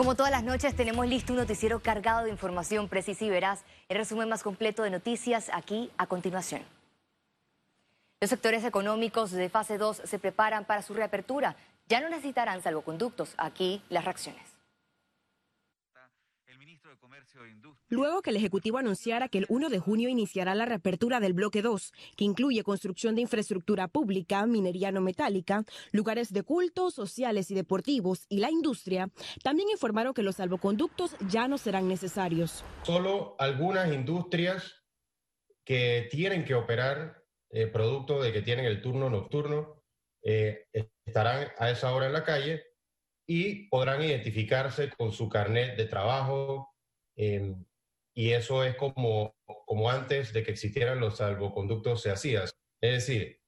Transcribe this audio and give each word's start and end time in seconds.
Como 0.00 0.14
todas 0.14 0.32
las 0.32 0.44
noches 0.44 0.74
tenemos 0.74 1.06
listo 1.06 1.34
un 1.34 1.40
noticiero 1.40 1.80
cargado 1.80 2.24
de 2.24 2.30
información 2.30 2.88
precisa 2.88 3.22
y 3.22 3.28
veraz. 3.28 3.64
El 3.90 3.98
resumen 3.98 4.30
más 4.30 4.42
completo 4.42 4.82
de 4.82 4.88
noticias 4.88 5.50
aquí 5.52 5.90
a 5.98 6.06
continuación. 6.06 6.62
Los 8.18 8.30
sectores 8.30 8.64
económicos 8.64 9.30
de 9.30 9.50
fase 9.50 9.76
2 9.76 10.00
se 10.02 10.18
preparan 10.18 10.64
para 10.64 10.80
su 10.80 10.94
reapertura. 10.94 11.54
Ya 11.86 12.00
no 12.00 12.08
necesitarán 12.08 12.62
salvoconductos. 12.62 13.34
Aquí 13.36 13.82
las 13.90 14.06
reacciones. 14.06 14.59
Luego 17.88 18.22
que 18.22 18.30
el 18.30 18.36
Ejecutivo 18.36 18.78
anunciara 18.78 19.28
que 19.28 19.38
el 19.38 19.46
1 19.48 19.68
de 19.68 19.78
junio 19.78 20.08
iniciará 20.08 20.54
la 20.54 20.66
reapertura 20.66 21.20
del 21.20 21.32
bloque 21.32 21.62
2, 21.62 21.92
que 22.16 22.24
incluye 22.24 22.62
construcción 22.62 23.14
de 23.14 23.22
infraestructura 23.22 23.88
pública, 23.88 24.46
minería 24.46 24.92
no 24.92 25.00
metálica, 25.00 25.64
lugares 25.92 26.32
de 26.32 26.42
culto, 26.42 26.90
sociales 26.90 27.50
y 27.50 27.54
deportivos 27.54 28.26
y 28.28 28.38
la 28.38 28.50
industria, 28.50 29.10
también 29.42 29.68
informaron 29.70 30.14
que 30.14 30.22
los 30.22 30.36
salvoconductos 30.36 31.16
ya 31.28 31.48
no 31.48 31.58
serán 31.58 31.88
necesarios. 31.88 32.64
Solo 32.82 33.36
algunas 33.38 33.92
industrias 33.92 34.82
que 35.64 36.08
tienen 36.10 36.44
que 36.44 36.54
operar 36.54 37.24
eh, 37.50 37.66
producto 37.66 38.22
de 38.22 38.32
que 38.32 38.42
tienen 38.42 38.64
el 38.64 38.80
turno 38.80 39.10
nocturno 39.10 39.82
eh, 40.22 40.66
estarán 41.04 41.48
a 41.58 41.70
esa 41.70 41.92
hora 41.92 42.06
en 42.06 42.12
la 42.12 42.24
calle 42.24 42.64
y 43.26 43.68
podrán 43.68 44.02
identificarse 44.02 44.90
con 44.90 45.12
su 45.12 45.28
carnet 45.28 45.76
de 45.76 45.86
trabajo, 45.86 46.69
Em, 47.22 47.66
y 48.14 48.30
eso 48.32 48.64
es 48.64 48.76
como, 48.76 49.36
como 49.66 49.90
antes 49.90 50.32
de 50.32 50.42
que 50.42 50.52
existieran 50.52 51.00
los 51.00 51.18
salvoconductos 51.18 52.00
se 52.00 52.10
hacía. 52.10 52.44
Es 52.44 52.52
decir, 52.80 53.42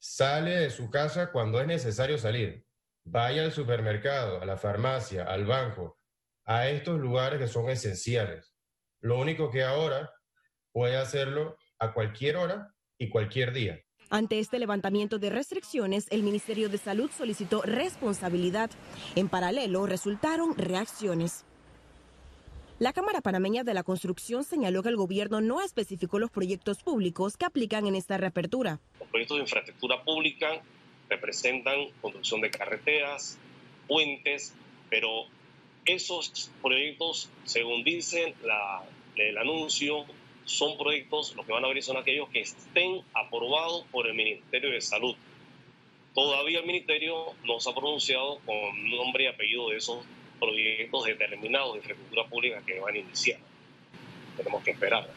sale 0.00 0.52
de 0.52 0.70
su 0.70 0.88
casa 0.88 1.32
cuando 1.32 1.60
es 1.60 1.66
necesario 1.66 2.16
salir. 2.16 2.64
Vaya 3.04 3.42
al 3.42 3.50
supermercado, 3.50 4.40
a 4.40 4.46
la 4.46 4.56
farmacia, 4.56 5.24
al 5.24 5.46
banco, 5.46 5.98
a 6.44 6.68
estos 6.68 7.00
lugares 7.00 7.40
que 7.40 7.48
son 7.48 7.68
esenciales. 7.70 8.54
Lo 9.00 9.18
único 9.18 9.50
que 9.50 9.64
ahora 9.64 10.14
puede 10.70 10.96
hacerlo 10.96 11.56
a 11.80 11.92
cualquier 11.92 12.36
hora 12.36 12.72
y 12.98 13.08
cualquier 13.08 13.52
día. 13.52 13.80
Ante 14.10 14.38
este 14.38 14.60
levantamiento 14.60 15.18
de 15.18 15.30
restricciones, 15.30 16.06
el 16.10 16.22
Ministerio 16.22 16.68
de 16.68 16.78
Salud 16.78 17.10
solicitó 17.10 17.62
responsabilidad. 17.62 18.70
En 19.16 19.28
paralelo, 19.28 19.86
resultaron 19.86 20.56
reacciones. 20.56 21.47
La 22.80 22.92
Cámara 22.92 23.20
Panameña 23.20 23.64
de 23.64 23.74
la 23.74 23.82
Construcción 23.82 24.44
señaló 24.44 24.84
que 24.84 24.88
el 24.88 24.96
gobierno 24.96 25.40
no 25.40 25.60
especificó 25.60 26.20
los 26.20 26.30
proyectos 26.30 26.84
públicos 26.84 27.36
que 27.36 27.44
aplican 27.44 27.88
en 27.88 27.96
esta 27.96 28.18
reapertura. 28.18 28.78
Los 29.00 29.08
proyectos 29.08 29.36
de 29.38 29.42
infraestructura 29.42 30.04
pública 30.04 30.62
representan 31.08 31.90
construcción 32.00 32.40
de 32.40 32.52
carreteras, 32.52 33.36
puentes, 33.88 34.54
pero 34.90 35.24
esos 35.86 36.52
proyectos, 36.62 37.28
según 37.42 37.82
dice 37.82 38.34
el 39.16 39.38
anuncio, 39.38 40.04
son 40.44 40.78
proyectos, 40.78 41.34
los 41.34 41.44
que 41.46 41.52
van 41.52 41.64
a 41.64 41.66
abrir 41.66 41.82
son 41.82 41.96
aquellos 41.96 42.28
que 42.28 42.42
estén 42.42 43.02
aprobados 43.12 43.86
por 43.90 44.06
el 44.06 44.14
Ministerio 44.14 44.70
de 44.70 44.80
Salud. 44.80 45.16
Todavía 46.14 46.60
el 46.60 46.66
Ministerio 46.66 47.34
no 47.44 47.58
se 47.58 47.70
ha 47.70 47.74
pronunciado 47.74 48.38
con 48.46 48.88
nombre 48.88 49.24
y 49.24 49.26
apellido 49.26 49.68
de 49.70 49.78
esos 49.78 49.98
proyectos 50.38 51.04
determinados 51.04 51.74
de 51.74 51.78
infraestructura 51.78 52.28
pública 52.28 52.62
que 52.66 52.80
van 52.80 52.94
a 52.94 52.98
iniciar. 52.98 53.38
Tenemos 54.36 54.62
que 54.62 54.70
esperar. 54.70 55.08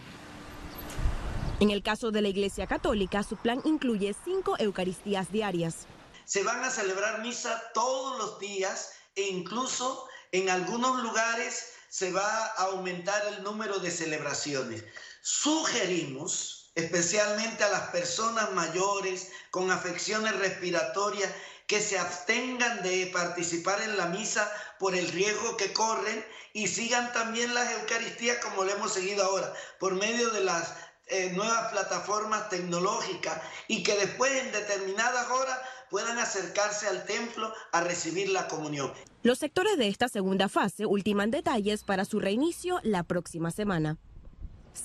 En 1.59 1.69
el 1.69 1.83
caso 1.83 2.11
de 2.11 2.21
la 2.21 2.29
Iglesia 2.29 2.65
Católica, 2.65 3.21
su 3.21 3.37
plan 3.37 3.61
incluye 3.65 4.15
cinco 4.25 4.55
Eucaristías 4.57 5.31
diarias. 5.31 5.85
Se 6.25 6.43
van 6.43 6.63
a 6.63 6.71
celebrar 6.71 7.21
misa 7.21 7.61
todos 7.73 8.17
los 8.17 8.39
días 8.39 8.93
e 9.15 9.27
incluso 9.27 10.07
en 10.31 10.49
algunos 10.49 11.03
lugares 11.03 11.73
se 11.89 12.11
va 12.11 12.45
a 12.45 12.63
aumentar 12.71 13.21
el 13.27 13.43
número 13.43 13.79
de 13.79 13.91
celebraciones. 13.91 14.83
Sugerimos 15.21 16.71
especialmente 16.73 17.63
a 17.63 17.69
las 17.69 17.89
personas 17.89 18.51
mayores 18.53 19.31
con 19.51 19.71
afecciones 19.71 20.35
respiratorias 20.37 21.31
que 21.67 21.81
se 21.81 21.99
abstengan 21.99 22.81
de 22.81 23.07
participar 23.13 23.81
en 23.81 23.97
la 23.97 24.07
misa 24.07 24.49
por 24.81 24.95
el 24.95 25.07
riesgo 25.09 25.55
que 25.57 25.71
corren 25.73 26.25
y 26.53 26.67
sigan 26.67 27.13
también 27.13 27.53
las 27.53 27.71
Eucaristías 27.79 28.37
como 28.43 28.63
lo 28.63 28.71
hemos 28.71 28.91
seguido 28.91 29.23
ahora, 29.23 29.53
por 29.79 29.93
medio 29.93 30.31
de 30.31 30.43
las 30.43 30.73
eh, 31.05 31.31
nuevas 31.35 31.71
plataformas 31.71 32.49
tecnológicas 32.49 33.39
y 33.67 33.83
que 33.83 33.95
después 33.95 34.31
en 34.31 34.51
determinadas 34.51 35.29
horas 35.29 35.59
puedan 35.91 36.17
acercarse 36.17 36.87
al 36.87 37.05
templo 37.05 37.53
a 37.71 37.81
recibir 37.81 38.29
la 38.29 38.47
comunión. 38.47 38.91
Los 39.21 39.37
sectores 39.37 39.77
de 39.77 39.87
esta 39.87 40.09
segunda 40.09 40.49
fase 40.49 40.87
ultiman 40.87 41.29
detalles 41.29 41.83
para 41.83 42.03
su 42.03 42.19
reinicio 42.19 42.79
la 42.81 43.03
próxima 43.03 43.51
semana. 43.51 43.99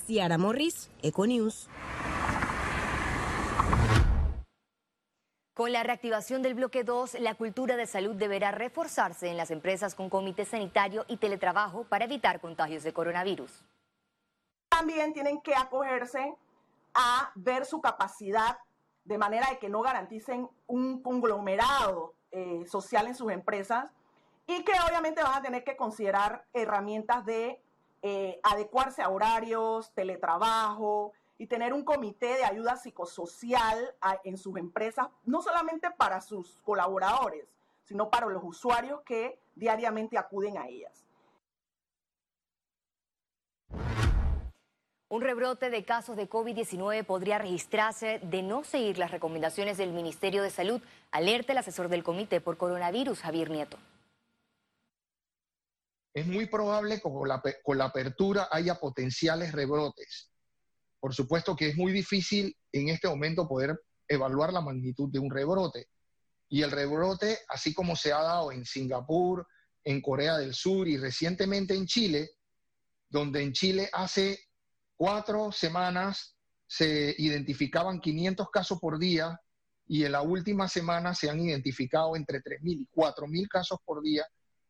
Ciara 0.05 0.37
Morris, 0.37 0.89
Econews. 1.01 1.69
Con 5.57 5.73
la 5.73 5.81
reactivación 5.81 6.43
del 6.43 6.53
bloque 6.53 6.83
2, 6.83 7.15
la 7.19 7.33
cultura 7.33 7.75
de 7.77 7.87
salud 7.87 8.15
deberá 8.15 8.51
reforzarse 8.51 9.27
en 9.27 9.37
las 9.37 9.49
empresas 9.49 9.95
con 9.95 10.07
comité 10.07 10.45
sanitario 10.45 11.03
y 11.07 11.17
teletrabajo 11.17 11.83
para 11.83 12.05
evitar 12.05 12.39
contagios 12.39 12.83
de 12.83 12.93
coronavirus. 12.93 13.65
También 14.69 15.13
tienen 15.13 15.41
que 15.41 15.55
acogerse 15.55 16.35
a 16.93 17.31
ver 17.33 17.65
su 17.65 17.81
capacidad 17.81 18.59
de 19.03 19.17
manera 19.17 19.49
de 19.49 19.57
que 19.57 19.67
no 19.67 19.81
garanticen 19.81 20.47
un 20.67 21.01
conglomerado 21.01 22.13
eh, 22.29 22.63
social 22.67 23.07
en 23.07 23.15
sus 23.15 23.31
empresas 23.31 23.91
y 24.45 24.63
que 24.63 24.73
obviamente 24.87 25.23
van 25.23 25.39
a 25.39 25.41
tener 25.41 25.63
que 25.63 25.75
considerar 25.75 26.45
herramientas 26.53 27.25
de 27.25 27.59
eh, 28.03 28.39
adecuarse 28.43 29.01
a 29.01 29.09
horarios, 29.09 29.91
teletrabajo, 29.95 31.13
y 31.37 31.47
tener 31.47 31.73
un 31.73 31.83
comité 31.83 32.35
de 32.37 32.43
ayuda 32.43 32.77
psicosocial 32.77 33.95
en 34.23 34.37
sus 34.37 34.57
empresas, 34.57 35.07
no 35.25 35.41
solamente 35.41 35.91
para 35.91 36.21
sus 36.21 36.59
colaboradores, 36.63 37.45
sino 37.83 38.09
para 38.09 38.27
los 38.27 38.43
usuarios 38.43 39.01
que 39.01 39.39
diariamente 39.55 40.17
acuden 40.17 40.57
a 40.57 40.67
ellas. 40.67 41.07
Un 45.09 45.21
rebrote 45.21 45.69
de 45.69 45.85
casos 45.85 46.17
de 46.17 46.29
COVID-19 46.29 47.05
podría 47.05 47.37
registrarse 47.37 48.19
de 48.23 48.43
no 48.43 48.65
seguir 48.65 48.97
las 48.97 49.11
recomendaciones 49.11 49.77
del 49.77 49.93
Ministerio 49.93 50.43
de 50.43 50.49
Salud, 50.49 50.81
alerta 51.11 51.53
el 51.53 51.59
asesor 51.59 51.87
del 51.87 52.03
comité 52.03 52.41
por 52.41 52.57
coronavirus, 52.57 53.21
Javier 53.21 53.49
Nieto. 53.49 53.77
Es 56.13 56.27
muy 56.27 56.47
probable 56.47 56.95
que 56.95 57.03
con 57.03 57.27
la, 57.27 57.41
con 57.63 57.77
la 57.77 57.85
apertura 57.85 58.49
haya 58.51 58.75
potenciales 58.75 59.53
rebrotes. 59.53 60.29
Por 60.99 61.13
supuesto 61.13 61.55
que 61.55 61.69
es 61.69 61.77
muy 61.77 61.91
difícil 61.91 62.55
en 62.71 62.89
este 62.89 63.07
momento 63.07 63.47
poder 63.47 63.79
evaluar 64.07 64.53
la 64.53 64.61
magnitud 64.61 65.09
de 65.11 65.19
un 65.19 65.29
rebrote. 65.29 65.87
Y 66.49 66.61
el 66.61 66.71
rebrote, 66.71 67.39
así 67.49 67.73
como 67.73 67.95
se 67.95 68.13
ha 68.13 68.21
dado 68.21 68.51
en 68.51 68.65
Singapur, 68.65 69.47
en 69.83 70.01
Corea 70.01 70.37
del 70.37 70.53
Sur 70.53 70.87
y 70.87 70.97
recientemente 70.97 71.73
en 71.73 71.85
Chile, 71.85 72.31
donde 73.09 73.41
en 73.41 73.53
Chile 73.53 73.89
hace 73.93 74.39
cuatro 74.95 75.51
semanas 75.51 76.35
se 76.65 77.15
identificaban 77.17 78.01
500 78.01 78.49
casos 78.49 78.79
por 78.79 78.99
día 78.99 79.39
y 79.87 80.03
en 80.03 80.11
la 80.11 80.21
última 80.21 80.67
semana 80.67 81.13
se 81.13 81.29
han 81.29 81.39
identificado 81.39 82.15
entre 82.15 82.41
3.000 82.41 82.81
y 82.81 82.87
4.000 82.93 83.47
casos 83.47 83.79
por 83.85 84.01
día, 84.01 84.25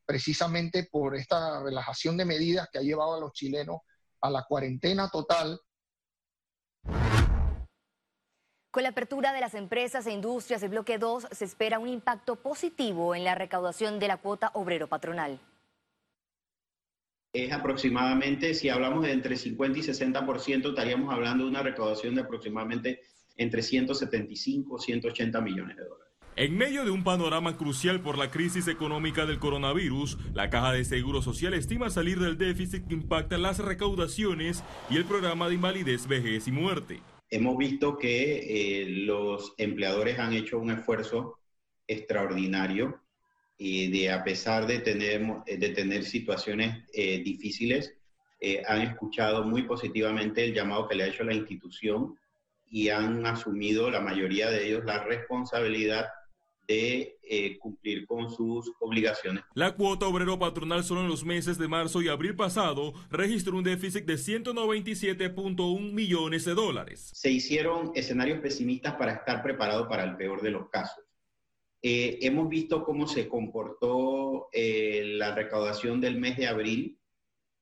precisamente 0.06 0.88
por 0.92 1.16
esta 1.16 1.64
relajación 1.64 2.18
de 2.18 2.26
medidas 2.26 2.68
que 2.72 2.78
ha 2.78 2.84
llevado 2.84 3.16
a 3.16 3.20
los 3.20 3.34
chilenos 3.34 3.80
a 4.22 4.30
la 4.30 4.44
cuarentena 4.44 5.10
total 5.10 5.60
con 8.78 8.84
la 8.84 8.90
apertura 8.90 9.34
de 9.34 9.42
las 9.42 9.56
empresas 9.56 10.06
e 10.06 10.12
industrias 10.12 10.62
del 10.62 10.70
bloque 10.70 11.00
2 11.00 11.30
se 11.32 11.46
espera 11.46 11.80
un 11.80 11.88
impacto 11.88 12.36
positivo 12.36 13.16
en 13.16 13.24
la 13.24 13.34
recaudación 13.34 13.98
de 13.98 14.08
la 14.08 14.18
cuota 14.18 14.52
obrero 14.54 14.86
patronal. 14.86 15.40
Es 17.34 17.52
aproximadamente, 17.52 18.54
si 18.54 18.70
hablamos 18.70 19.02
de 19.02 19.14
entre 19.14 19.36
50 19.36 19.80
y 19.80 19.82
60%, 19.82 20.70
estaríamos 20.70 21.12
hablando 21.12 21.46
de 21.46 21.50
una 21.50 21.64
recaudación 21.64 22.14
de 22.14 22.22
aproximadamente 22.22 23.02
entre 23.36 23.64
175 23.64 24.78
y 24.78 24.84
180 24.84 25.42
millones 25.42 25.76
de 25.76 25.84
dólares. 25.84 26.14
En 26.36 26.56
medio 26.56 26.86
de 26.86 26.92
un 26.92 27.04
panorama 27.04 27.58
crucial 27.58 28.02
por 28.02 28.20
la 28.20 28.30
crisis 28.30 28.68
económica 28.68 29.26
del 29.26 29.40
coronavirus, 29.40 30.20
la 30.36 30.52
Caja 30.52 30.74
de 30.74 30.86
Seguro 30.86 31.24
Social 31.24 31.56
estima 31.56 31.90
salir 31.90 32.20
del 32.20 32.38
déficit 32.38 32.86
que 32.86 32.94
impacta 32.94 33.40
las 33.40 33.58
recaudaciones 33.58 34.64
y 34.92 34.98
el 34.98 35.06
programa 35.06 35.48
de 35.48 35.56
invalidez, 35.56 36.06
vejez 36.06 36.48
y 36.48 36.52
muerte 36.52 37.02
hemos 37.30 37.58
visto 37.58 37.98
que 37.98 38.82
eh, 38.82 38.86
los 38.90 39.54
empleadores 39.58 40.20
han 40.20 40.34
hecho 40.34 40.60
un 40.60 40.72
esfuerzo 40.72 41.40
extraordinario 41.88 43.02
y 43.58 43.90
de 43.90 44.12
a 44.12 44.24
pesar 44.24 44.68
de 44.68 44.80
tener, 44.80 45.26
de 45.46 45.70
tener 45.70 46.04
situaciones 46.04 46.86
eh, 46.94 47.20
difíciles, 47.24 47.94
eh, 48.40 48.62
han 48.68 48.82
escuchado 48.82 49.44
muy 49.44 49.64
positivamente 49.64 50.44
el 50.44 50.54
llamado 50.54 50.88
que 50.88 50.96
le 50.96 51.04
ha 51.04 51.08
hecho 51.08 51.24
la 51.24 51.34
institución 51.34 52.16
y 52.70 52.90
han 52.90 53.26
asumido 53.26 53.90
la 53.90 54.02
mayoría 54.02 54.52
de 54.52 54.68
ellos 54.68 54.86
la 54.86 55.04
responsabilidad 55.04 56.08
de 56.68 57.18
eh, 57.24 57.58
cumplir 57.60 58.06
con 58.06 58.30
sus 58.30 58.72
obligaciones. 58.80 59.44
La 59.54 59.76
cuota 59.76 60.06
obrero 60.06 60.38
patronal 60.38 60.84
solo 60.84 61.02
en 61.02 61.08
los 61.08 61.24
meses 61.24 61.58
de 61.58 61.68
marzo 61.68 62.02
y 62.02 62.10
abril 62.10 62.36
pasado 62.36 62.94
registró 63.10 63.58
un 63.58 63.64
déficit 63.64 64.06
de 64.06 64.16
197.1 64.16 65.92
millones 65.94 66.44
de 66.44 66.54
dólares. 66.54 67.12
Se 67.14 67.32
hicieron 67.32 67.92
escenarios 67.96 68.40
pesimistas 68.40 68.96
para 68.96 69.14
estar 69.14 69.42
preparado 69.42 69.88
para 69.88 70.04
el 70.04 70.18
peor 70.18 70.42
de 70.42 70.52
los 70.52 70.70
casos. 70.70 71.04
Eh, 71.82 72.20
hemos 72.22 72.50
visto 72.50 72.84
cómo 72.84 73.08
se 73.08 73.30
comportó 73.30 74.50
eh, 74.52 75.04
la 75.16 75.34
recaudación 75.34 76.02
del 76.02 76.18
mes 76.18 76.36
de 76.38 76.48
abril, 76.48 77.00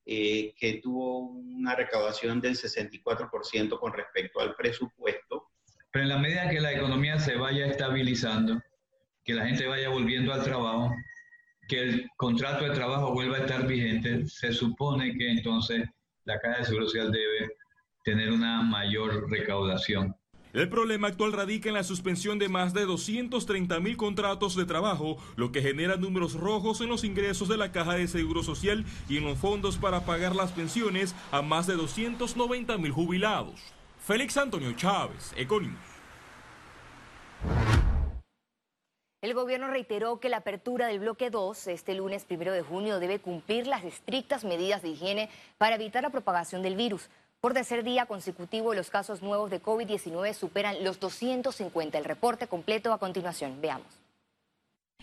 que 0.07 0.81
tuvo 0.83 1.31
una 1.31 1.73
recaudación 1.73 2.39
del 2.39 2.55
64% 2.55 3.79
con 3.79 3.91
respecto 3.91 4.39
al 4.39 4.55
presupuesto. 4.55 5.49
Pero 5.91 6.03
en 6.03 6.09
la 6.09 6.19
medida 6.19 6.47
que 6.47 6.61
la 6.61 6.73
economía 6.73 7.17
se 7.17 7.35
vaya 7.37 7.65
estabilizando, 7.65 8.61
que 9.25 9.33
la 9.33 9.47
gente 9.47 9.67
vaya 9.67 9.89
volviendo 9.89 10.31
al 10.31 10.43
trabajo, 10.43 10.95
que 11.67 11.81
el 11.81 12.09
contrato 12.15 12.63
de 12.63 12.71
trabajo 12.71 13.11
vuelva 13.11 13.37
a 13.37 13.39
estar 13.41 13.67
vigente, 13.67 14.27
se 14.27 14.53
supone 14.53 15.17
que 15.17 15.31
entonces 15.31 15.89
la 16.25 16.39
Caja 16.39 16.59
de 16.59 16.65
Seguro 16.65 16.85
Social 16.85 17.11
debe 17.11 17.49
tener 18.03 18.31
una 18.31 18.61
mayor 18.61 19.29
recaudación. 19.29 20.15
El 20.53 20.69
problema 20.69 21.09
actual 21.09 21.33
radica 21.33 21.67
en 21.67 21.75
la 21.75 21.83
suspensión 21.83 22.39
de 22.39 22.47
más 22.47 22.73
de 22.73 22.85
230 22.85 23.77
mil 23.81 23.97
contratos 23.97 24.55
de 24.55 24.65
trabajo, 24.65 25.17
lo 25.35 25.51
que 25.51 25.61
genera 25.61 25.97
números 25.97 26.35
rojos 26.35 26.79
en 26.79 26.87
los 26.87 27.03
ingresos 27.03 27.49
de 27.49 27.57
la 27.57 27.73
Caja 27.73 27.95
de 27.95 28.07
Seguro 28.07 28.41
Social 28.41 28.85
y 29.09 29.17
en 29.17 29.25
los 29.25 29.37
fondos 29.37 29.75
para 29.75 30.05
pagar 30.05 30.33
las 30.33 30.53
pensiones 30.53 31.13
a 31.31 31.41
más 31.41 31.67
de 31.67 31.73
290 31.73 32.77
mil 32.77 32.91
jubilados. 32.91 33.59
Félix 33.97 34.37
Antonio 34.37 34.71
Chávez, 34.73 35.33
Econimus. 35.35 35.79
El 39.25 39.33
gobierno 39.33 39.69
reiteró 39.69 40.19
que 40.19 40.29
la 40.29 40.37
apertura 40.37 40.85
del 40.85 40.99
bloque 40.99 41.31
2 41.31 41.65
este 41.69 41.95
lunes 41.95 42.25
primero 42.25 42.53
de 42.53 42.61
junio 42.61 42.99
debe 42.99 43.17
cumplir 43.17 43.65
las 43.65 43.83
estrictas 43.83 44.43
medidas 44.43 44.83
de 44.83 44.89
higiene 44.89 45.31
para 45.57 45.77
evitar 45.77 46.03
la 46.03 46.11
propagación 46.11 46.61
del 46.61 46.75
virus. 46.75 47.09
Por 47.41 47.55
tercer 47.55 47.83
día 47.83 48.05
consecutivo, 48.05 48.75
los 48.75 48.91
casos 48.91 49.23
nuevos 49.23 49.49
de 49.49 49.63
COVID-19 49.63 50.31
superan 50.35 50.83
los 50.83 50.99
250. 50.99 51.97
El 51.97 52.05
reporte 52.05 52.45
completo 52.45 52.93
a 52.93 52.99
continuación. 52.99 53.59
Veamos. 53.61 54.04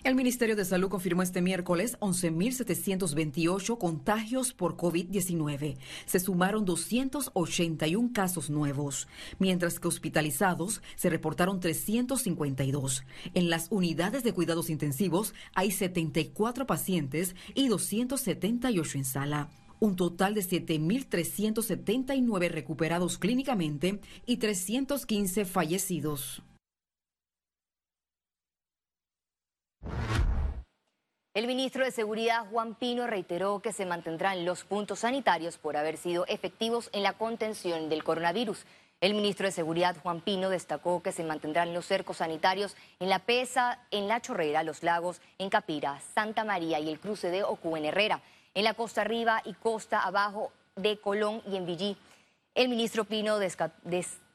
El 0.05 0.15
Ministerio 0.17 0.57
de 0.57 0.65
Salud 0.65 0.89
confirmó 0.89 1.23
este 1.23 1.43
miércoles 1.43 1.97
11.728 2.01 3.79
contagios 3.79 4.53
por 4.53 4.77
COVID-19. 4.77 5.77
Se 6.07 6.19
sumaron 6.19 6.65
281 6.65 8.11
casos 8.13 8.51
nuevos, 8.51 9.07
mientras 9.39 9.79
que 9.79 9.87
hospitalizados 9.87 10.83
se 10.97 11.09
reportaron 11.09 11.61
352. 11.61 13.05
En 13.35 13.49
las 13.49 13.69
unidades 13.71 14.25
de 14.25 14.33
cuidados 14.33 14.71
intensivos 14.71 15.35
hay 15.55 15.71
74 15.71 16.67
pacientes 16.67 17.37
y 17.55 17.69
278 17.69 18.99
en 18.99 19.05
sala 19.05 19.51
un 19.79 19.95
total 19.97 20.35
de 20.35 20.43
7.379 20.43 22.51
recuperados 22.51 23.19
clínicamente 23.19 24.01
y 24.27 24.37
315 24.37 25.45
fallecidos. 25.45 26.43
El 31.35 31.47
ministro 31.47 31.83
de 31.83 31.91
Seguridad, 31.91 32.45
Juan 32.51 32.75
Pino, 32.75 33.07
reiteró 33.07 33.61
que 33.61 33.73
se 33.73 33.87
mantendrán 33.87 34.45
los 34.45 34.65
puntos 34.65 34.99
sanitarios 34.99 35.57
por 35.57 35.79
haber 35.79 35.97
sido 35.97 36.27
efectivos 36.27 36.91
en 36.93 37.03
la 37.03 37.15
contención 37.15 37.89
del 37.89 38.05
coronavirus. 38.05 38.67
El 39.01 39.15
ministro 39.15 39.47
de 39.47 39.53
Seguridad, 39.53 39.97
Juan 40.03 40.21
Pino, 40.21 40.51
destacó 40.51 41.03
que 41.03 41.11
se 41.11 41.25
mantendrán 41.25 41.73
los 41.73 41.87
cercos 41.87 42.19
sanitarios 42.19 42.77
en 43.01 43.09
La 43.09 43.19
Pesa, 43.21 43.79
en 43.91 44.09
La 44.09 44.21
Chorrera, 44.21 44.63
Los 44.63 44.83
Lagos, 44.83 45.23
en 45.39 45.49
Capira, 45.49 46.03
Santa 46.15 46.45
María 46.45 46.79
y 46.81 46.91
el 46.91 47.01
cruce 47.01 47.31
de 47.31 47.45
Ocu 47.45 47.79
en 47.79 47.87
Herrera, 47.87 48.21
en 48.53 48.65
la 48.65 48.75
costa 48.75 49.01
arriba 49.01 49.41
y 49.47 49.55
costa 49.55 50.01
abajo 50.01 50.53
de 50.77 50.99
Colón 50.99 51.41
y 51.47 51.57
en 51.57 51.65
Villí. 51.65 51.97
El 52.55 52.69
ministro 52.69 53.05
Pino 53.05 53.39
destacó 53.39 53.75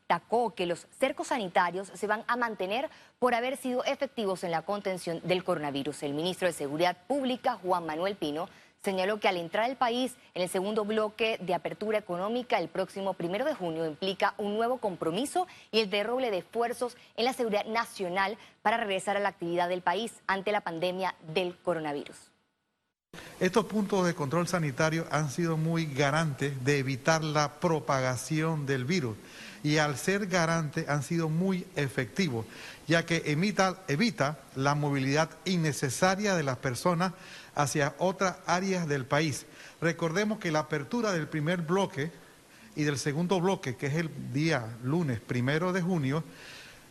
destacó 0.07 0.56
que 0.56 0.65
los 0.65 0.88
cercos 0.98 1.27
sanitarios 1.27 1.92
se 1.94 2.07
van 2.07 2.24
a 2.27 2.38
mantener 2.38 2.89
por 3.19 3.36
haber 3.36 3.57
sido 3.57 3.83
efectivos 3.83 4.45
en 4.45 4.51
la 4.51 4.62
contención 4.62 5.19
del 5.25 5.44
coronavirus. 5.44 6.01
El 6.04 6.13
ministro 6.13 6.48
de 6.48 6.54
Seguridad 6.54 6.95
Pública, 7.07 7.59
Juan 7.62 7.86
Manuel 7.86 8.15
Pino, 8.15 8.48
señaló 8.81 9.19
que 9.19 9.27
al 9.27 9.36
entrar 9.36 9.65
al 9.65 9.75
país 9.75 10.15
en 10.33 10.44
el 10.44 10.50
segundo 10.50 10.86
bloque 10.86 11.38
de 11.42 11.54
apertura 11.54 11.98
económica 11.98 12.57
el 12.57 12.69
próximo 12.69 13.15
primero 13.15 13.44
de 13.44 13.54
junio 13.54 13.86
implica 13.86 14.33
un 14.38 14.56
nuevo 14.56 14.77
compromiso 14.77 15.45
y 15.74 15.81
el 15.81 15.89
derroble 15.89 16.31
de 16.31 16.38
esfuerzos 16.38 16.95
en 17.18 17.25
la 17.25 17.33
seguridad 17.33 17.65
nacional 17.65 18.38
para 18.62 18.77
regresar 18.77 19.18
a 19.18 19.19
la 19.19 19.30
actividad 19.30 19.68
del 19.68 19.81
país 19.81 20.13
ante 20.25 20.54
la 20.54 20.62
pandemia 20.62 21.15
del 21.33 21.57
coronavirus. 21.57 22.15
Estos 23.42 23.65
puntos 23.65 24.06
de 24.06 24.15
control 24.15 24.48
sanitario 24.48 25.06
han 25.12 25.30
sido 25.30 25.57
muy 25.57 25.86
garantes 25.86 26.63
de 26.63 26.77
evitar 26.77 27.25
la 27.25 27.59
propagación 27.59 28.65
del 28.65 28.86
virus 28.86 29.18
y 29.68 29.80
al 29.80 29.98
ser 29.98 30.28
garantes 30.28 30.88
han 30.88 31.04
sido 31.04 31.28
muy 31.28 31.68
efectivos, 31.75 32.46
ya 32.88 33.06
que 33.06 33.24
evita, 33.25 33.84
evita 33.90 34.40
la 34.56 34.75
movilidad 34.75 35.30
innecesaria 35.44 36.38
de 36.38 36.44
las 36.44 36.56
personas 36.60 37.12
hacia 37.54 37.94
otras 37.98 38.38
áreas 38.46 38.88
del 38.88 39.06
país. 39.06 39.46
Recordemos 39.81 40.40
que 40.40 40.52
la 40.52 40.60
apertura 40.60 41.12
del 41.12 41.28
primer 41.28 41.64
bloque 41.64 42.14
y 42.78 42.84
del 42.84 42.98
segundo 42.98 43.42
bloque, 43.42 43.75
que 43.75 43.88
es 43.88 43.96
el 43.96 44.10
día 44.31 44.78
lunes 44.86 45.19
primero 45.19 45.74
de 45.74 45.81
junio, 45.81 46.24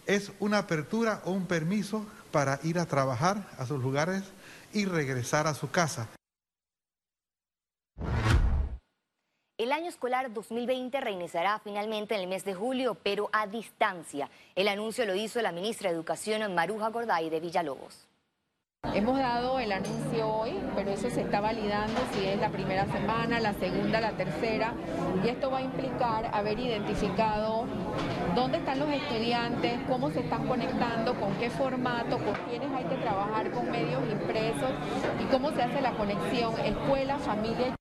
es 0.05 0.33
una 0.39 0.59
apertura 0.59 1.23
o 1.25 1.31
un 1.31 1.47
permiso 1.47 2.05
para 2.31 2.61
ir 2.63 2.79
a 2.79 2.85
trabajar 2.85 3.49
a 3.57 3.65
sus 3.65 3.81
lugares 3.83 4.23
y 4.75 4.85
regresar 4.85 5.47
a 5.47 5.55
su 5.55 5.71
casa. 5.71 6.09
Año 9.77 9.91
escolar 9.91 10.33
2020 10.33 11.01
reiniciará 11.01 11.59
finalmente 11.59 12.15
en 12.15 12.23
el 12.23 12.29
mes 12.29 12.47
de 12.47 12.55
julio, 12.55 12.97
pero 13.03 13.29
a 13.31 13.47
distancia. 13.47 14.31
El 14.55 14.69
anuncio 14.69 15.05
lo 15.05 15.15
hizo 15.15 15.43
la 15.43 15.53
ministra 15.53 15.91
de 15.91 15.97
Educación 15.97 16.55
Maruja 16.55 16.89
Gorday 16.89 17.29
de 17.29 17.41
Villalobos. 17.41 18.09
Hemos 18.95 19.19
dado 19.19 19.59
el 19.59 19.73
anuncio 19.73 20.29
hoy, 20.29 20.59
pero 20.75 20.93
eso 20.93 21.11
se 21.11 21.21
está 21.21 21.43
validando 21.43 22.01
si 22.13 22.25
es 22.25 22.39
la 22.41 22.49
primera 22.49 22.87
semana, 22.87 23.39
la 23.39 23.53
segunda, 23.53 24.01
la 24.01 24.13
tercera, 24.13 24.73
y 25.23 25.29
esto 25.29 25.51
va 25.51 25.59
a 25.59 25.63
implicar 25.63 26.31
haber 26.33 26.59
identificado 26.59 27.67
dónde 28.35 28.59
están 28.59 28.79
los 28.79 28.89
estudiantes, 28.89 29.79
cómo 29.89 30.11
se 30.11 30.21
están 30.21 30.47
conectando, 30.49 31.15
con 31.21 31.35
qué 31.35 31.51
formato, 31.51 32.17
con 32.17 32.35
quiénes 32.49 32.73
hay 32.73 32.85
que 32.85 32.97
trabajar 32.97 33.51
con 33.51 33.71
medios 33.71 34.03
impresos 34.11 34.71
y 35.21 35.25
cómo 35.31 35.51
se 35.51 35.63
hace 35.63 35.83
la 35.83 35.93
conexión 35.93 36.59
escuela, 36.61 37.19
familia 37.19 37.77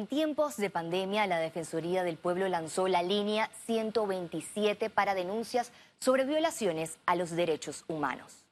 en 0.00 0.06
tiempos 0.06 0.56
de 0.56 0.70
pandemia, 0.70 1.26
la 1.26 1.38
Defensoría 1.38 2.02
del 2.02 2.16
Pueblo 2.16 2.48
lanzó 2.48 2.88
la 2.88 3.02
línea 3.02 3.50
127 3.66 4.88
para 4.88 5.14
denuncias 5.14 5.72
sobre 5.98 6.24
violaciones 6.24 6.96
a 7.04 7.16
los 7.16 7.32
derechos 7.32 7.84
humanos. 7.86 8.46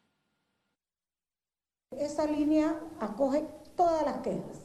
Esa 1.91 2.27
línea 2.27 2.79
acoge 3.01 3.47
todas 3.77 4.05
las 4.05 4.19
quejas, 4.19 4.59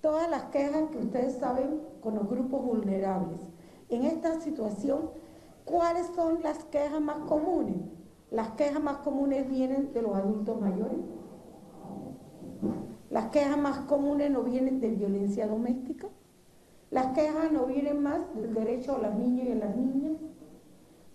todas 0.00 0.30
las 0.30 0.44
quejas 0.44 0.90
que 0.92 0.98
ustedes 0.98 1.38
saben 1.40 1.80
con 2.00 2.14
los 2.14 2.28
grupos 2.28 2.62
vulnerables. 2.62 3.40
En 3.88 4.04
esta 4.04 4.40
situación, 4.40 5.10
¿cuáles 5.64 6.06
son 6.14 6.40
las 6.40 6.62
quejas 6.66 7.00
más 7.00 7.18
comunes? 7.28 7.78
Las 8.30 8.50
quejas 8.50 8.80
más 8.80 8.98
comunes 8.98 9.50
vienen 9.50 9.92
de 9.92 10.02
los 10.02 10.14
adultos 10.14 10.60
mayores, 10.60 11.00
las 13.10 13.30
quejas 13.30 13.58
más 13.58 13.78
comunes 13.80 14.30
no 14.30 14.42
vienen 14.42 14.80
de 14.80 14.88
violencia 14.90 15.48
doméstica. 15.48 16.08
Las 16.90 17.08
quejas 17.08 17.50
no 17.52 17.66
vienen 17.66 18.02
más 18.02 18.20
del 18.34 18.54
derecho 18.54 18.96
a 18.96 18.98
los 18.98 19.14
niños 19.16 19.48
y 19.48 19.52
a 19.52 19.56
las 19.56 19.76
niñas. 19.76 20.12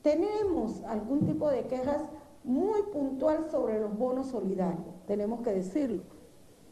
Tenemos 0.01 0.83
algún 0.83 1.25
tipo 1.25 1.49
de 1.49 1.65
quejas 1.67 2.03
muy 2.43 2.81
puntual 2.93 3.49
sobre 3.49 3.79
los 3.79 3.97
bonos 3.97 4.27
solidarios, 4.27 4.93
tenemos 5.07 5.41
que 5.41 5.51
decirlo. 5.51 6.03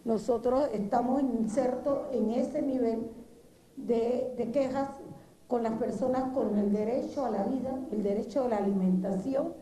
Nosotros 0.05 0.69
estamos 0.73 1.21
insertos 1.23 1.99
en 2.11 2.31
ese 2.31 2.61
nivel 2.61 3.09
de, 3.77 4.33
de 4.37 4.51
quejas 4.51 4.89
con 5.47 5.63
las 5.63 5.73
personas 5.73 6.31
con 6.33 6.57
el 6.57 6.71
derecho 6.71 7.25
a 7.25 7.31
la 7.31 7.43
vida, 7.43 7.79
el 7.91 8.03
derecho 8.03 8.43
a 8.43 8.49
la 8.49 8.57
alimentación 8.57 9.53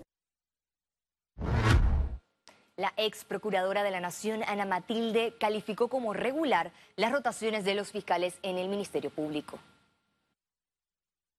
la 2.82 2.94
ex 2.98 3.24
procuradora 3.24 3.84
de 3.84 3.92
la 3.92 4.00
Nación, 4.00 4.44
Ana 4.48 4.66
Matilde, 4.66 5.36
calificó 5.40 5.88
como 5.88 6.14
regular 6.14 6.74
las 6.96 7.12
rotaciones 7.12 7.64
de 7.64 7.76
los 7.76 7.92
fiscales 7.92 8.40
en 8.42 8.58
el 8.58 8.68
Ministerio 8.68 9.12
Público. 9.12 9.60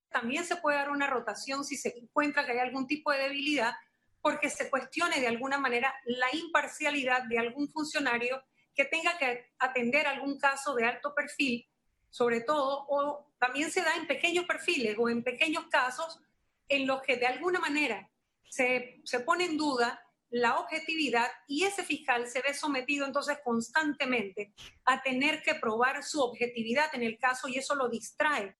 También 0.09 0.45
se 0.45 0.57
puede 0.57 0.77
dar 0.77 0.91
una 0.91 1.09
rotación 1.09 1.65
si 1.65 1.77
se 1.77 1.99
encuentra 1.99 2.47
que 2.47 2.53
hay 2.53 2.59
algún 2.59 2.87
tipo 2.87 3.11
de 3.11 3.19
debilidad 3.19 3.75
porque 4.21 4.51
se 4.51 4.71
cuestione 4.71 5.21
de 5.21 5.27
alguna 5.27 5.59
manera 5.59 5.93
la 6.05 6.29
imparcialidad 6.33 7.25
de 7.25 7.41
algún 7.41 7.69
funcionario 7.69 8.41
que 8.75 8.85
tenga 8.85 9.19
que 9.19 9.53
atender 9.59 10.07
algún 10.07 10.39
caso 10.39 10.75
de 10.75 10.85
alto 10.85 11.13
perfil, 11.13 11.69
sobre 12.09 12.43
todo, 12.43 12.87
o 12.89 13.33
también 13.39 13.73
se 13.73 13.83
da 13.83 13.97
en 13.97 14.07
pequeños 14.07 14.45
perfiles 14.45 14.97
o 14.97 15.09
en 15.09 15.25
pequeños 15.25 15.67
casos 15.67 16.21
en 16.69 16.87
los 16.87 17.03
que 17.03 17.17
de 17.17 17.27
alguna 17.27 17.59
manera 17.59 18.09
se, 18.49 19.01
se 19.05 19.21
pone 19.21 19.47
en 19.47 19.57
duda 19.57 20.07
la 20.33 20.59
objetividad 20.59 21.31
y 21.47 21.65
ese 21.65 21.85
fiscal 21.85 22.27
se 22.27 22.41
ve 22.41 22.55
sometido 22.55 23.07
entonces 23.07 23.39
constantemente 23.45 24.55
a 24.85 25.03
tener 25.03 25.43
que 25.43 25.55
probar 25.55 26.03
su 26.03 26.21
objetividad 26.21 26.87
en 26.95 27.03
el 27.03 27.19
caso 27.19 27.49
y 27.49 27.59
eso 27.59 27.75
lo 27.75 27.89
distrae. 27.89 28.57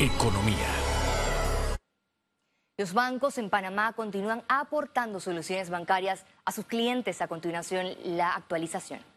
Economía. 0.00 0.68
Los 2.76 2.92
bancos 2.92 3.38
en 3.38 3.48
Panamá 3.48 3.92
continúan 3.92 4.42
aportando 4.48 5.20
soluciones 5.20 5.70
bancarias 5.70 6.26
a 6.44 6.50
sus 6.50 6.66
clientes. 6.66 7.22
A 7.22 7.28
continuación, 7.28 7.96
la 8.02 8.34
actualización. 8.34 9.13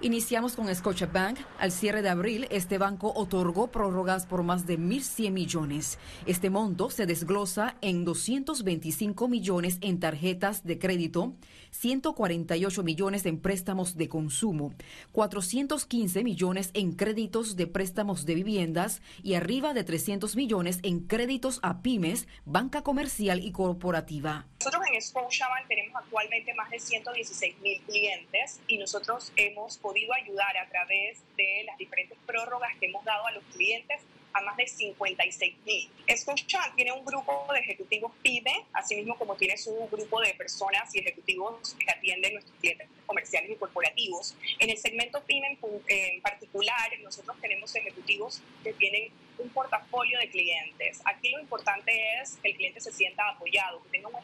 Iniciamos 0.00 0.54
con 0.54 0.72
Scotiabank. 0.72 1.40
Al 1.58 1.72
cierre 1.72 2.02
de 2.02 2.08
abril, 2.08 2.46
este 2.50 2.78
banco 2.78 3.12
otorgó 3.16 3.72
prórrogas 3.72 4.26
por 4.26 4.44
más 4.44 4.64
de 4.64 4.78
1.100 4.78 5.32
millones. 5.32 5.98
Este 6.24 6.50
monto 6.50 6.88
se 6.88 7.04
desglosa 7.04 7.74
en 7.80 8.04
225 8.04 9.26
millones 9.26 9.78
en 9.80 9.98
tarjetas 9.98 10.62
de 10.62 10.78
crédito, 10.78 11.34
148 11.72 12.84
millones 12.84 13.26
en 13.26 13.40
préstamos 13.40 13.96
de 13.96 14.08
consumo, 14.08 14.72
415 15.10 16.22
millones 16.22 16.70
en 16.74 16.92
créditos 16.92 17.56
de 17.56 17.66
préstamos 17.66 18.24
de 18.24 18.36
viviendas 18.36 19.02
y 19.24 19.34
arriba 19.34 19.74
de 19.74 19.82
300 19.82 20.36
millones 20.36 20.78
en 20.84 21.00
créditos 21.00 21.58
a 21.62 21.82
pymes, 21.82 22.28
banca 22.44 22.82
comercial 22.82 23.42
y 23.42 23.50
corporativa. 23.50 24.46
Nosotros 24.68 24.90
en 24.92 25.00
Scotiabank 25.00 25.66
tenemos 25.66 25.96
actualmente 25.96 26.52
más 26.52 26.68
de 26.68 26.78
116 26.78 27.58
mil 27.60 27.80
clientes 27.84 28.60
y 28.66 28.76
nosotros 28.76 29.32
hemos 29.36 29.78
podido 29.78 30.12
ayudar 30.12 30.58
a 30.58 30.68
través 30.68 31.22
de 31.38 31.62
las 31.64 31.78
diferentes 31.78 32.18
prórrogas 32.26 32.76
que 32.78 32.84
hemos 32.84 33.02
dado 33.02 33.26
a 33.26 33.30
los 33.30 33.42
clientes 33.44 34.02
a 34.34 34.42
más 34.42 34.58
de 34.58 34.66
56 34.66 35.56
mil. 35.64 35.90
Scotiabank 36.14 36.74
tiene 36.76 36.92
un 36.92 37.02
grupo 37.02 37.46
de 37.50 37.60
ejecutivos 37.60 38.12
PYME, 38.22 38.66
así 38.74 38.94
mismo 38.96 39.16
como 39.16 39.36
tiene 39.36 39.56
su 39.56 39.74
grupo 39.90 40.20
de 40.20 40.34
personas 40.34 40.94
y 40.94 40.98
ejecutivos 40.98 41.74
que 41.78 41.90
atienden 41.90 42.34
nuestros 42.34 42.54
clientes 42.58 42.90
comerciales 43.06 43.50
y 43.50 43.56
corporativos. 43.56 44.36
En 44.58 44.68
el 44.68 44.76
segmento 44.76 45.24
PYME 45.24 45.56
en 45.86 46.20
particular, 46.20 46.90
nosotros 47.02 47.38
tenemos 47.40 47.74
ejecutivos 47.74 48.42
que 48.62 48.74
tienen 48.74 49.10
un 49.38 49.48
portafolio 49.48 50.18
de 50.18 50.28
clientes. 50.28 51.00
Aquí 51.06 51.30
lo 51.30 51.40
importante 51.40 51.92
es 52.20 52.36
que 52.42 52.50
el 52.50 52.56
cliente 52.56 52.80
se 52.80 52.92
sienta 52.92 53.30
apoyado, 53.30 53.82
que 53.84 53.90
tenga 53.90 54.08
un 54.08 54.16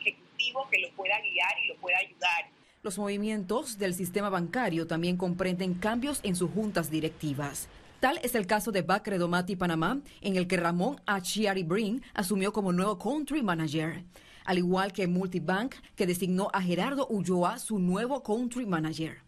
que 0.71 0.81
lo 0.81 0.91
pueda 0.95 1.21
guiar 1.21 1.53
y 1.65 1.69
lo 1.69 1.77
pueda 1.77 1.99
ayudar. 1.99 2.51
Los 2.83 2.99
movimientos 2.99 3.79
del 3.79 3.95
sistema 3.95 4.29
bancario 4.29 4.87
también 4.87 5.17
comprenden 5.17 5.75
cambios 5.75 6.21
en 6.23 6.37
sus 6.37 6.51
juntas 6.51 6.91
directivas. 6.91 7.69
Tal 8.01 8.21
es 8.23 8.35
el 8.35 8.47
caso 8.47 8.71
de 8.73 8.83
Bacredomati 8.83 9.57
Panamá, 9.57 10.01
en 10.21 10.37
el 10.37 10.47
que 10.47 10.59
Ramón 10.59 11.01
Achiari 11.07 11.63
Brin 11.63 12.03
asumió 12.13 12.53
como 12.53 12.73
nuevo 12.73 12.99
country 12.99 13.43
manager, 13.43 14.05
al 14.45 14.59
igual 14.59 14.93
que 14.93 15.07
Multibank, 15.07 15.77
que 15.97 16.07
designó 16.07 16.51
a 16.53 16.61
Gerardo 16.61 17.07
Ulloa 17.09 17.59
su 17.59 17.79
nuevo 17.79 18.23
country 18.23 18.67
manager. 18.67 19.23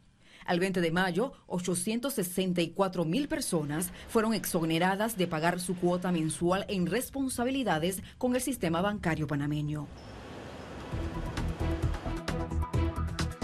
Al 0.44 0.60
20 0.60 0.80
de 0.80 0.90
mayo, 0.90 1.32
864 1.46 3.04
mil 3.04 3.26
personas 3.26 3.90
fueron 4.08 4.34
exoneradas 4.34 5.16
de 5.16 5.26
pagar 5.26 5.58
su 5.58 5.76
cuota 5.76 6.12
mensual 6.12 6.66
en 6.68 6.86
responsabilidades 6.86 8.02
con 8.18 8.34
el 8.34 8.40
sistema 8.40 8.80
bancario 8.80 9.26
panameño. 9.26 9.88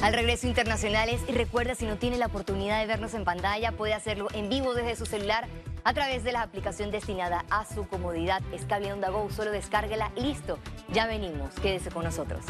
Al 0.03 0.15
regreso 0.15 0.49
internacionales 0.49 1.21
y 1.29 1.33
recuerda 1.33 1.77
si 1.77 1.87
no 1.87 1.97
tiene 1.97 2.19
la 2.19 2.27
oportunidad 2.27 2.81
de 2.81 2.87
vernos 2.87 3.15
en 3.15 3.25
pantalla 3.25 3.71
puede 3.71 3.95
hacerlo 3.95 4.27
en 4.35 4.49
vivo 4.49 4.75
desde 4.75 4.97
su 4.97 5.07
celular 5.07 5.47
a 5.85 5.95
través 5.95 6.25
de 6.25 6.33
la 6.33 6.43
aplicación 6.43 6.91
destinada 6.91 7.45
a 7.51 7.65
su 7.65 7.87
comodidad. 7.87 8.43
Es 8.53 8.67
Onda 8.93 9.11
Go, 9.11 9.31
solo 9.31 9.53
descárguela 9.53 10.11
y 10.17 10.23
listo. 10.23 10.59
Ya 10.93 11.07
venimos, 11.07 11.55
quédese 11.55 11.93
con 11.93 12.03
nosotros. 12.03 12.45